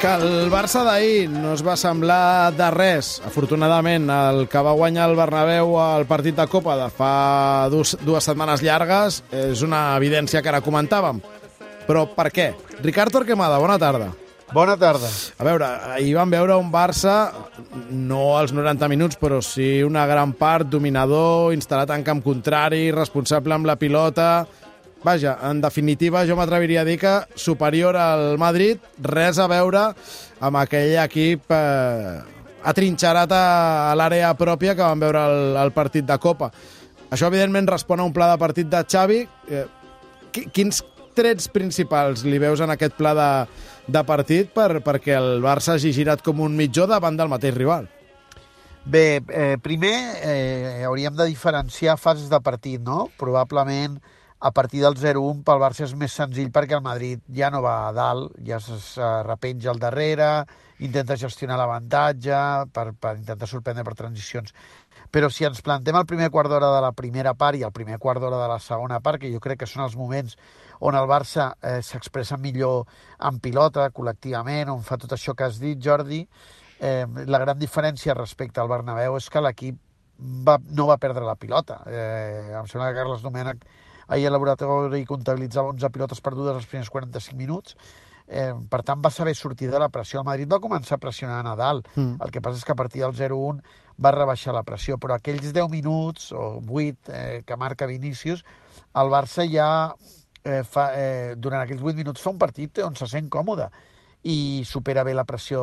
[0.00, 3.18] Que el Barça d'ahir no es va semblar de res.
[3.28, 8.24] Afortunadament, el que va guanyar el Bernabéu al partit de Copa de fa dues, dues
[8.24, 11.20] setmanes llargues és una evidència que ara comentàvem.
[11.84, 12.48] Però per què?
[12.80, 14.08] Ricard Torquemada, bona tarda.
[14.56, 15.10] Bona tarda.
[15.36, 17.18] A veure, ahir vam veure un Barça,
[17.92, 23.58] no als 90 minuts, però sí una gran part, dominador, instal·lat en camp contrari, responsable
[23.58, 24.30] amb la pilota...
[25.02, 29.86] Vaja, en definitiva, jo m'atreviria a dir que superior al Madrid, res a veure
[30.44, 32.18] amb aquell equip eh,
[32.68, 33.44] atrinxerat a,
[33.88, 36.50] a l'àrea pròpia que vam veure al, al partit de Copa.
[37.10, 39.22] Això, evidentment, respon a un pla de partit de Xavi.
[39.48, 39.64] Eh,
[40.36, 40.82] qui- quins
[41.16, 43.30] trets principals li veus en aquest pla de,
[43.88, 47.88] de partit per, perquè el Barça hagi girat com un mitjó davant del mateix rival?
[48.84, 53.08] Bé, eh, primer eh, hauríem de diferenciar fases de partit, no?
[53.18, 53.98] Probablement
[54.40, 57.74] a partir del 0-1 pel Barça és més senzill perquè el Madrid ja no va
[57.88, 60.30] a dalt, ja es repenja al darrere,
[60.80, 62.38] intenta gestionar l'avantatge
[62.72, 64.54] per, per intentar sorprendre per transicions.
[65.12, 67.98] Però si ens plantem el primer quart d'hora de la primera part i el primer
[67.98, 70.38] quart d'hora de la segona part, que jo crec que són els moments
[70.80, 72.86] on el Barça eh, s'expressa millor
[73.28, 76.22] en pilota, col·lectivament, on fa tot això que has dit, Jordi,
[76.80, 79.76] eh, la gran diferència respecte al Bernabéu és que l'equip
[80.48, 81.82] va, no va perdre la pilota.
[81.86, 83.68] Eh, em sembla que Carles Domènech
[84.10, 87.76] ahir al laboratori comptabilitzava 11 pilotes perdudes els primers 45 minuts.
[88.30, 90.20] Eh, per tant, va saber sortir de la pressió.
[90.20, 91.82] El Madrid va començar a pressionar a Nadal.
[91.94, 92.18] Mm.
[92.22, 93.62] El que passa és que a partir del 0-1
[94.00, 98.44] va rebaixar la pressió, però aquells 10 minuts o 8 eh, que marca Vinícius,
[98.94, 99.70] el Barça ja
[100.44, 103.68] eh, fa, eh, durant aquells 8 minuts fa un partit on se sent còmode
[104.30, 105.62] i supera bé la pressió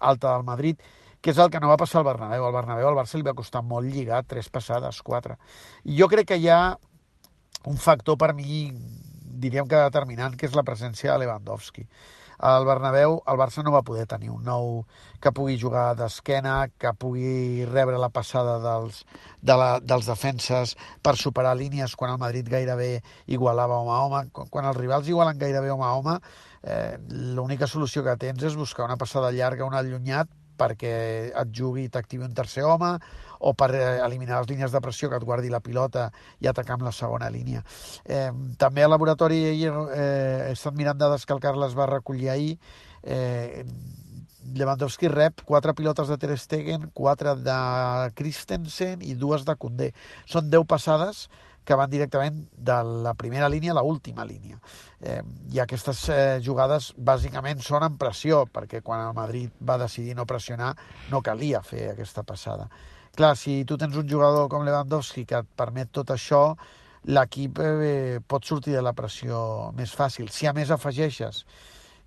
[0.00, 0.80] alta del Madrid,
[1.20, 2.44] que és el que no va passar al Bernabéu.
[2.44, 5.38] Al Bernabéu al Barça li va costar molt lligar, tres passades, quatre.
[5.84, 6.76] I jo crec que ha
[7.66, 8.68] un factor per mi,
[9.44, 11.86] diríem que determinant, que és la presència de Lewandowski.
[12.44, 14.82] Al Bernabéu el Barça no va poder tenir un nou
[15.22, 19.04] que pugui jugar d'esquena, que pugui rebre la passada dels,
[19.40, 24.22] de la, dels defenses per superar línies quan el Madrid gairebé igualava home a home.
[24.34, 26.18] Quan, quan els rivals igualen gairebé home a home,
[26.64, 26.98] eh,
[27.38, 30.28] l'única solució que tens és buscar una passada llarga, un allunyat,
[30.58, 30.94] perquè
[31.30, 32.94] et jugui i t'activi un tercer home
[33.44, 36.08] o per eh, eliminar les línies de pressió que et guardi la pilota
[36.40, 37.64] i atacar amb la segona línia.
[38.04, 39.74] Eh, també al laboratori eh,
[40.48, 42.56] he estat mirant dades que el Carles va recollir ahir
[43.02, 43.64] eh,
[44.54, 47.56] Lewandowski rep quatre pilotes de Ter Stegen, quatre de
[48.14, 49.90] Christensen i dues de Koundé.
[50.30, 51.26] Són 10 passades
[51.64, 54.60] que van directament de la primera línia a l'última línia.
[55.00, 55.20] Eh,
[55.56, 60.28] I aquestes eh, jugades bàsicament són en pressió, perquè quan el Madrid va decidir no
[60.28, 60.74] pressionar
[61.10, 62.68] no calia fer aquesta passada.
[63.14, 66.56] Clar, si tu tens un jugador com Lewandowski que et permet tot això,
[67.06, 70.28] l'equip eh, pot sortir de la pressió més fàcil.
[70.32, 71.44] Si a més afegeixes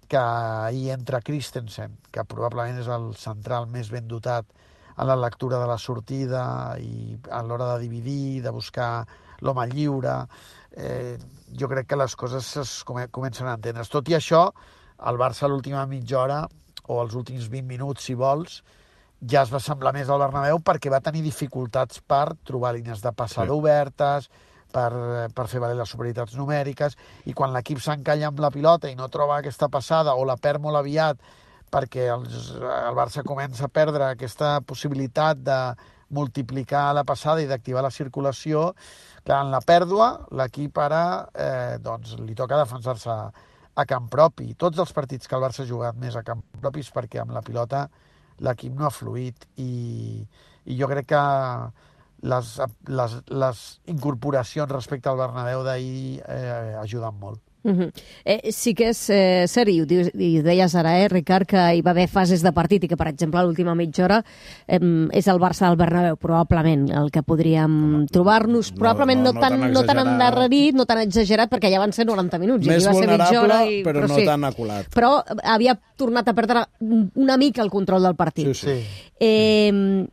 [0.08, 0.24] que
[0.74, 4.48] hi entra Christensen, que probablement és el central més ben dotat
[4.98, 6.42] a la lectura de la sortida
[6.82, 9.06] i a l'hora de dividir, de buscar
[9.42, 10.20] l'home lliure,
[10.78, 11.18] eh,
[11.58, 13.92] jo crec que les coses es come comencen a entendre's.
[13.94, 14.48] Tot i això,
[15.10, 16.42] el Barça a l'última mitja hora,
[16.88, 18.62] o els últims 20 minuts, si vols,
[19.22, 23.12] ja es va semblar més al Bernabéu perquè va tenir dificultats per trobar línies de
[23.18, 23.58] passada sí.
[23.58, 24.30] obertes,
[24.72, 24.92] per,
[25.34, 29.10] per fer valer les superioritats numèriques, i quan l'equip s'encalla amb la pilota i no
[29.10, 31.22] troba aquesta passada o la perd molt aviat
[31.72, 35.60] perquè els, el Barça comença a perdre aquesta possibilitat de
[36.14, 38.72] multiplicar la passada i d'activar la circulació,
[39.24, 40.10] clar, en la pèrdua
[40.40, 41.04] l'equip ara
[41.34, 43.32] eh, doncs, li toca defensar-se a,
[43.76, 44.54] a camp propi.
[44.56, 47.36] Tots els partits que el Barça ha jugat més a camp propi és perquè amb
[47.36, 47.88] la pilota
[48.46, 50.24] l'equip no ha fluït i,
[50.66, 51.22] i jo crec que
[52.28, 52.54] les,
[52.88, 57.42] les, les incorporacions respecte al Bernabéu d'ahir eh, ajuden molt.
[57.68, 57.92] Uh -huh.
[58.24, 61.46] eh, sí que és eh, cert, i ho, dius, i ho deies ara, eh, Ricard,
[61.46, 64.24] que hi va haver fases de partit i que, per exemple, l'última mitja hora
[64.68, 64.80] eh,
[65.12, 69.74] és el Barça del Bernabéu, probablement, el que podríem trobar-nos, probablement no, no, no, tan,
[69.74, 72.68] no, tan endarrerit, no tan exagerat, perquè ja van ser 90 minuts.
[72.68, 74.26] Més i va ser mitja hora i, però, però no sí.
[74.26, 74.86] tan aculat.
[74.94, 78.48] Però havia tornat a perdre una mica el control del partit.
[78.54, 78.80] Sí, sí.
[79.20, 80.08] Eh,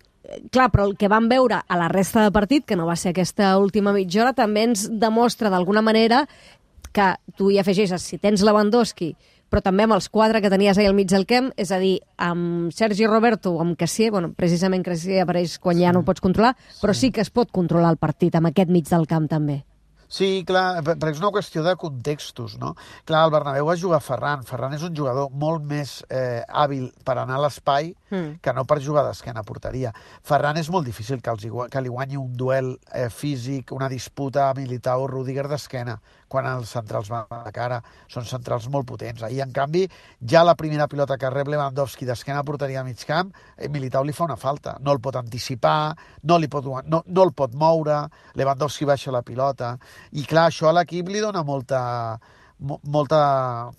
[0.50, 3.12] clar, però el que vam veure a la resta de partit, que no va ser
[3.12, 6.24] aquesta última mitja hora, també ens demostra d'alguna manera
[6.94, 9.12] que tu hi afegeixes, si tens Lewandowski,
[9.50, 11.98] però també amb els quatre que tenies ahir al mig del camp, és a dir,
[12.22, 16.24] amb Sergi Roberto o amb Cassier, bueno, precisament Cassier apareix quan ja no ho pots
[16.24, 19.62] controlar, però sí que es pot controlar el partit amb aquest mig del camp també.
[20.14, 22.74] Sí, clar, perquè és una qüestió de contextos, no?
[23.08, 24.44] Clar, el Bernabéu va jugar Ferran.
[24.46, 28.36] Ferran és un jugador molt més eh, hàbil per anar a l'espai mm.
[28.44, 29.90] que no per jugar d'esquena a porteria.
[30.22, 34.52] Ferran és molt difícil que, els, que li guanyi un duel eh, físic, una disputa
[34.54, 35.96] militar o Rudiger d'esquena,
[36.30, 37.80] quan els centrals van a la cara.
[38.10, 39.22] Són centrals molt potents.
[39.26, 39.82] Ahir, en canvi,
[40.22, 44.06] ja la primera pilota que rep Lewandowski d'esquena a porteria a mig camp, eh, Militao
[44.06, 44.76] li fa una falta.
[44.78, 48.04] No el pot anticipar, no, li pot, no, no el pot moure,
[48.38, 49.74] Lewandowski baixa la pilota
[50.12, 51.80] i clar, això a l'equip li dona molta,
[52.58, 53.70] molta,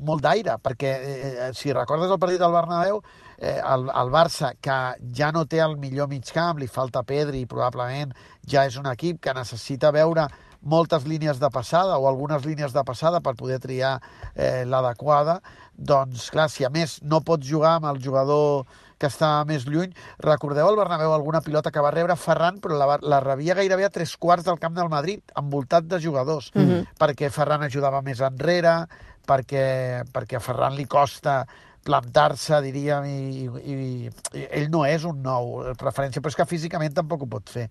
[0.00, 3.00] molt d'aire, perquè eh, eh, si recordes el partit del Bernabéu,
[3.38, 4.78] eh, el, el Barça, que
[5.14, 8.12] ja no té el millor mig camp, li falta Pedri, probablement
[8.48, 10.28] ja és un equip que necessita veure
[10.60, 13.98] moltes línies de passada o algunes línies de passada per poder triar
[14.34, 15.38] eh, l'adequada,
[15.78, 18.66] doncs clar, si a més no pots jugar amb el jugador
[18.98, 19.94] que està més lluny.
[20.24, 23.92] Recordeu el Bernabéu alguna pilota que va rebre Ferran, però la, la rebia gairebé a
[23.94, 26.86] tres quarts del camp del Madrid, envoltat de jugadors, mm -hmm.
[26.98, 28.86] perquè Ferran ajudava més enrere,
[29.26, 31.46] perquè, perquè a Ferran li costa
[31.84, 36.94] plantar-se, diríem, i, i, i ell no és un nou referència, però és que físicament
[36.94, 37.68] tampoc ho pot fer.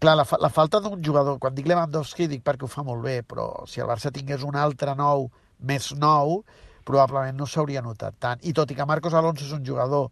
[0.00, 3.22] Clar, la, la falta d'un jugador, quan dic Lewandowski dic perquè ho fa molt bé,
[3.22, 5.30] però si el Barça tingués un altre nou,
[5.60, 6.42] més nou,
[6.84, 8.40] probablement no s'hauria notat tant.
[8.42, 10.10] I tot i que Marcos Alonso és un jugador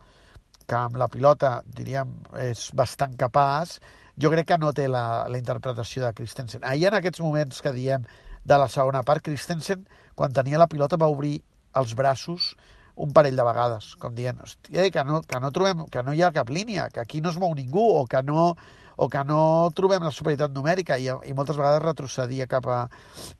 [0.66, 2.12] que amb la pilota, diríem,
[2.42, 3.78] és bastant capaç,
[4.20, 6.64] jo crec que no té la, la interpretació de Christensen.
[6.68, 8.04] Ahir, en aquests moments que diem
[8.44, 11.38] de la segona part, Christensen, quan tenia la pilota, va obrir
[11.78, 12.52] els braços
[12.94, 16.22] un parell de vegades, com dient, hòstia, que no, que no, trobem, que no hi
[16.22, 18.50] ha cap línia, que aquí no es mou ningú, o que no,
[18.96, 22.82] o que no trobem la superioritat numèrica, i, i moltes vegades retrocedia cap a,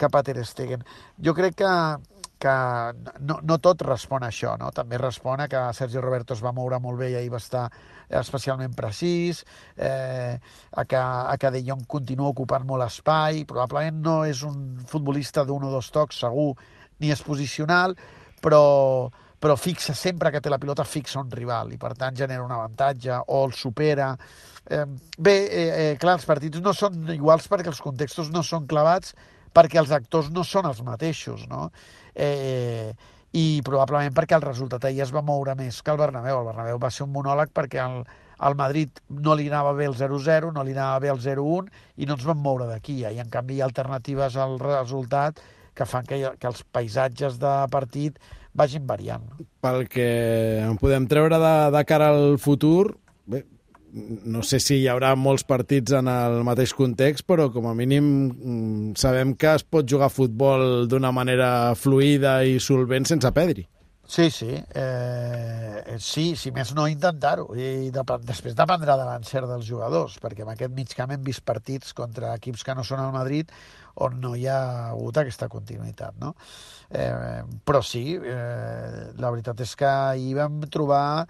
[0.01, 0.87] cap a Ter Stegen.
[1.21, 1.75] Jo crec que,
[2.43, 2.55] que
[3.23, 4.73] no, no tot respon a això, no?
[4.75, 7.69] també respon a que Sergi Roberto es va moure molt bé i ahir va estar
[8.19, 9.45] especialment precís,
[9.77, 14.83] eh, a, que, a que De Jong continua ocupant molt espai, probablement no és un
[14.91, 16.51] futbolista d'un o dos tocs segur,
[16.99, 17.95] ni és posicional,
[18.43, 18.65] però,
[19.39, 22.53] però fixa sempre que té la pilota fixa un rival i per tant genera un
[22.55, 24.17] avantatge o el supera.
[24.67, 24.87] Eh,
[25.19, 29.15] bé, eh, eh, clar, els partits no són iguals perquè els contextos no són clavats
[29.53, 31.69] perquè els actors no són els mateixos, no?
[32.15, 32.93] Eh,
[33.33, 36.41] i probablement perquè el resultat ahir es va moure més que el Bernabéu.
[36.41, 38.03] El Bernabéu va ser un monòleg perquè el,
[38.39, 42.09] al Madrid no li anava bé el 0-0, no li anava bé el 0-1 i
[42.09, 43.01] no ens vam moure d'aquí.
[43.07, 45.41] I en canvi hi ha alternatives al resultat
[45.75, 48.19] que fan que, que els paisatges de partit
[48.53, 49.25] vagin variant.
[49.65, 50.09] Pel que
[50.61, 53.47] en podem treure de, de cara al futur, bé,
[53.93, 58.07] no sé si hi haurà molts partits en el mateix context, però com a mínim
[58.31, 63.67] mm, sabem que es pot jugar a futbol d'una manera fluida i solvent sense Pedri.
[64.13, 64.51] Sí, sí.
[64.75, 67.47] Eh, sí, si més no, intentar-ho.
[67.57, 71.45] I de, després dependrà de l'encert dels jugadors, perquè en aquest mig camp hem vist
[71.49, 73.53] partits contra equips que no són al Madrid
[74.05, 76.35] on no hi ha hagut aquesta continuïtat, no?
[76.91, 81.27] Eh, però sí, eh, la veritat és que ahir vam trobar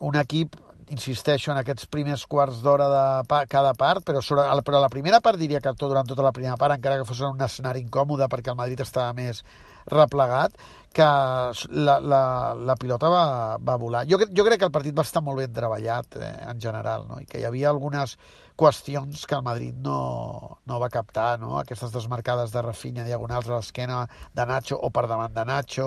[0.00, 0.56] un equip
[0.90, 5.20] insisteixo, en aquests primers quarts d'hora de pa, cada part, però, sobre, però la primera
[5.24, 8.28] part diria que tot, durant tota la primera part, encara que fos un escenari incòmode
[8.30, 9.44] perquè el Madrid estava més
[9.86, 10.56] replegat,
[10.92, 14.04] que la, la, la pilota va, va volar.
[14.10, 17.20] Jo, jo crec que el partit va estar molt ben treballat eh, en general, no?
[17.22, 18.16] i que hi havia algunes
[18.60, 21.54] qüestions que el Madrid no, no va captar, no?
[21.60, 24.00] aquestes desmarcades de Rafinha diagonals a l'esquena
[24.36, 25.86] de Nacho o per davant de Nacho,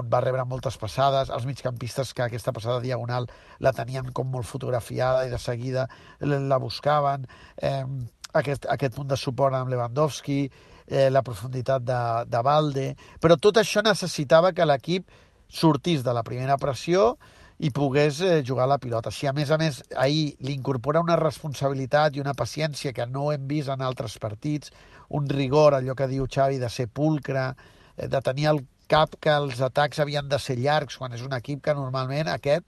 [0.00, 3.28] on va rebre moltes passades, els migcampistes que aquesta passada diagonal
[3.60, 5.86] la tenien com molt fotografiada i de seguida
[6.18, 7.28] la buscaven,
[7.60, 7.84] eh,
[8.32, 10.40] aquest, aquest punt de suport amb Lewandowski,
[10.88, 12.86] eh, la profunditat de, de Valde,
[13.20, 15.08] però tot això necessitava que l'equip
[15.48, 17.14] sortís de la primera pressió
[17.58, 19.10] i pogués eh, jugar la pilota.
[19.10, 23.32] Si a més a més ahir li incorpora una responsabilitat i una paciència que no
[23.32, 24.72] hem vist en altres partits,
[25.08, 27.52] un rigor, allò que diu Xavi, de ser pulcre,
[27.96, 31.34] eh, de tenir al cap que els atacs havien de ser llargs, quan és un
[31.36, 32.64] equip que normalment aquest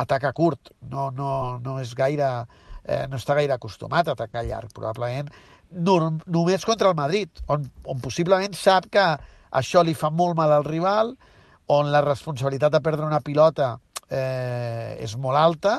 [0.00, 2.28] ataca curt, no, no, no és gaire,
[2.84, 5.30] eh, no està gaire acostumat a atacar llarg, probablement
[5.70, 9.06] norm, només contra el Madrid, on, on possiblement sap que
[9.50, 11.14] això li fa molt mal al rival,
[11.70, 13.76] on la responsabilitat de perdre una pilota
[14.10, 15.76] eh, és molt alta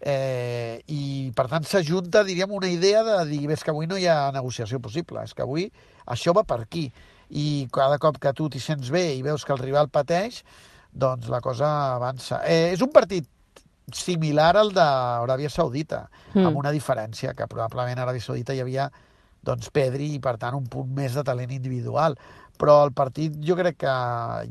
[0.00, 4.08] eh, i per tant s'ajunta, diríem, una idea de dir, és que avui no hi
[4.08, 5.70] ha negociació possible, és que avui
[6.10, 6.88] això va per aquí
[7.30, 10.42] i cada cop que tu t'hi sents bé i veus que el rival pateix,
[10.90, 12.40] doncs la cosa avança.
[12.44, 13.28] Eh, és un partit
[13.96, 16.04] similar al d'Aràbia Saudita,
[16.34, 16.46] mm.
[16.46, 18.90] amb una diferència, que probablement a Aràbia Saudita hi havia
[19.42, 22.18] doncs, Pedri i, per tant, un punt més de talent individual
[22.60, 23.92] però el partit jo crec que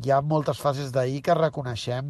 [0.01, 2.10] hi ha moltes fases d'ahir que reconeixem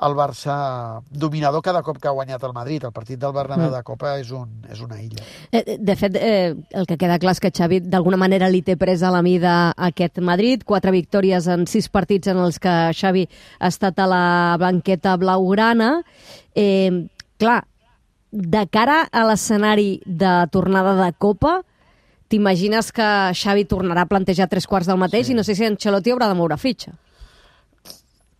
[0.00, 2.84] el Barça dominador cada cop que ha guanyat el Madrid.
[2.84, 3.74] El partit del Bernabéu Mm.
[3.74, 5.22] de Copa és, un, és una illa.
[5.50, 8.76] Eh, De fet, eh, el que queda clar és que Xavi d'alguna manera li té
[8.76, 10.62] presa a la mida aquest Madrid.
[10.64, 13.28] Quatre victòries en sis partits en els que Xavi
[13.58, 16.02] ha estat a la banqueta blaugrana.
[16.54, 17.64] Eh, clar,
[18.30, 21.62] de cara a l'escenari de tornada de Copa,
[22.28, 25.32] t'imagines que Xavi tornarà a plantejar tres quarts del mateix Sí.
[25.32, 26.92] i no sé si Ancelotti haurà de moure fitxa.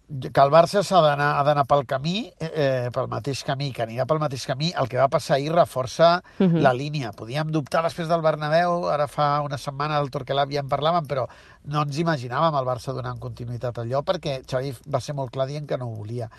[0.09, 4.07] Que el Barça s'ha d'anar ha d'anar pel camí, eh, pel mateix camí, que anirà
[4.09, 6.55] pel mateix camí, el que va passar ahir reforça uh Mhm.
[6.57, 6.61] -huh.
[6.63, 7.13] la línia.
[7.13, 11.27] Podíem dubtar després del Bernabéu, ara fa una setmana al Torquelab ja en parlàvem, però
[11.65, 15.47] no ens imaginàvem el Barça donant continuïtat a allò, perquè Xavi va ser molt clar
[15.47, 16.31] dient que no ho volia.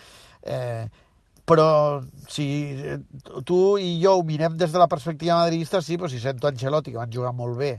[0.42, 0.88] Eh,
[1.50, 1.66] però
[2.30, 2.46] si
[3.44, 6.94] tu i jo ho mirem des de la perspectiva madridista, sí, però si sento Ancelotti,
[6.94, 7.72] que van jugar molt bé,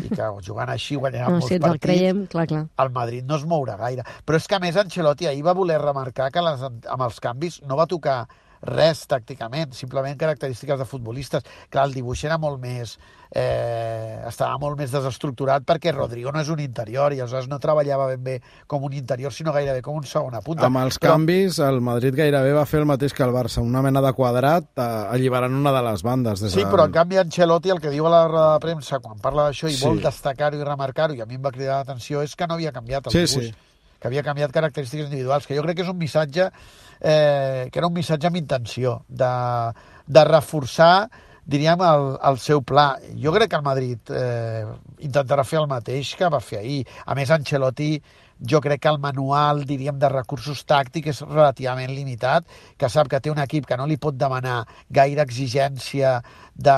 [0.00, 2.64] i que jugant així guanyaran No, molts si partits, creiem, clar, clar.
[2.84, 4.06] el Madrid no es mourà gaire.
[4.24, 7.60] Però és que, a més, Ancelotti ahir va voler remarcar que les, amb els canvis
[7.68, 8.22] no va tocar
[8.62, 11.44] res tàcticament, simplement característiques de futbolistes.
[11.70, 12.98] Clar, el dibuix era molt més...
[13.30, 18.06] Eh, estava molt més desestructurat perquè Rodrigo no és un interior i aleshores no treballava
[18.14, 18.36] ben bé
[18.66, 20.64] com un interior, sinó gairebé com un segona punta.
[20.66, 23.82] Amb els Però- canvis, el Madrid gairebé va fer el mateix que el Barça, una
[23.84, 26.40] mena de quadrat, eh, alliberant una de les bandes.
[26.40, 26.70] Des Sí, de...
[26.72, 29.68] però en canvi Ancelotti el que diu a la roda de premsa quan parla d'això
[29.68, 29.84] i Sí.
[29.84, 32.72] vol destacar-ho i remarcar-ho, i a mi em va cridar l'atenció, és que no havia
[32.72, 33.52] canviat el Sí, dibuix.
[33.52, 33.54] sí.
[33.98, 36.48] Que havia canviat característiques individuals, que jo crec que és un missatge
[37.00, 39.32] eh, que era un missatge amb intenció de,
[40.06, 41.08] de reforçar
[41.48, 42.90] diríem, el, el seu pla.
[43.16, 44.64] Jo crec que el Madrid eh,
[45.08, 46.82] intentarà fer el mateix que va fer ahir.
[47.06, 47.94] A més, Ancelotti
[48.38, 52.44] jo crec que el manual, diríem, de recursos tàctics és relativament limitat,
[52.78, 54.60] que sap que té un equip que no li pot demanar
[54.94, 56.20] gaire exigència
[56.54, 56.76] de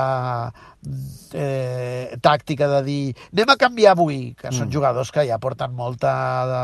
[1.33, 6.13] eh, tàctica de dir anem a canviar avui, que són jugadors que ja porten molta
[6.49, 6.63] de,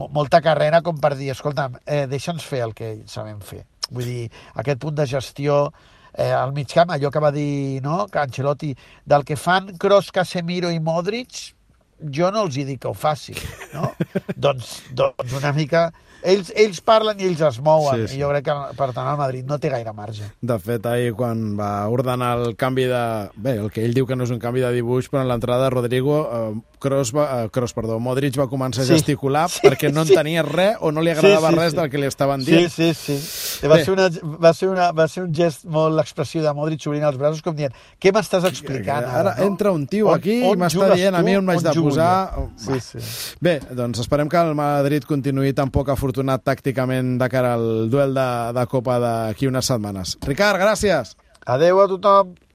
[0.00, 3.66] mo- molta carrera com per dir, escolta'm, eh, deixa'ns fer el que sabem fer.
[3.90, 5.72] Vull dir, aquest punt de gestió
[6.16, 8.74] eh, al mig camp, allò que va dir no, que Ancelotti,
[9.04, 11.54] del que fan Kroos, Casemiro i Modric,
[12.00, 13.36] jo no els hi dic que ho facin,
[13.74, 13.90] no?
[14.36, 15.90] doncs, doncs una mica...
[16.20, 18.16] Ells, ells parlen i ells es mouen, Sí, sí.
[18.18, 20.26] i jo crec que, per tant, el Madrid no té gaire marge.
[20.44, 23.00] De fet, ahir quan va ordenar el canvi de...
[23.40, 25.64] Bé, el que ell diu que no és un canvi de dibuix, però en l'entrada
[25.64, 28.92] de Rodrigo, eh, Kroos, va, eh, Kroos, perdó, Modric va començar Sí.
[28.92, 30.14] a gesticular Sí, perquè no sí.
[30.14, 31.76] entenia res o no li agradava Sí, sí, res sí.
[31.76, 32.72] del que li estaven Sí, dient.
[32.72, 33.66] sí, sí.
[33.68, 33.84] Va Bé.
[33.84, 34.08] ser, una,
[34.40, 37.54] va, ser una, va ser un gest molt l'expressió de Modric obrint els braços com
[37.54, 39.12] dient què m'estàs explicant ara?
[39.20, 39.44] Ara no?
[39.52, 41.24] entra un tio aquí i m'està dient a tu?
[41.28, 42.32] mi on m'haig de posar.
[42.34, 42.50] jo?
[42.56, 42.98] Sí, sí.
[43.40, 48.14] Bé, doncs esperem que el Madrid continuï tan poc afortunat tàcticament de cara al duel
[48.14, 50.16] de, de Copa d'aquí unes setmanes.
[50.24, 51.14] Ricard, gràcies!
[51.46, 52.34] Adeu a tothom.